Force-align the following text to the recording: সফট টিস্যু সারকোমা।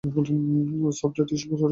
সফট 0.99 1.17
টিস্যু 1.29 1.47
সারকোমা। 1.51 1.69